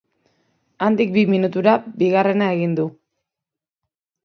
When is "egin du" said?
2.57-2.89